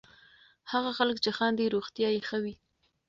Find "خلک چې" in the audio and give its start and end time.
0.97-1.29